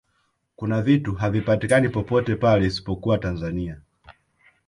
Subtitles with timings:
[0.55, 3.81] kuna vitu havipatikani popote pale isipokuwa tanzania